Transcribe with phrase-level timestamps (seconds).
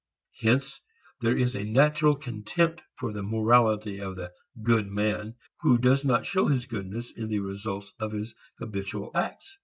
[0.39, 0.81] Hence
[1.19, 6.25] there is a natural contempt for the morality of the "good" man who does not
[6.25, 9.59] show his goodness in the results of his habitual acts.